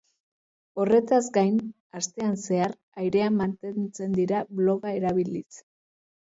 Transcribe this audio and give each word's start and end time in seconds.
Horretaz 0.83 1.19
gain, 1.35 1.59
astean 2.01 2.33
zehar, 2.45 2.73
airean 3.03 3.37
mantentzen 3.43 4.17
dira 4.21 4.41
bloga 4.63 4.95
erabiliz. 5.03 5.63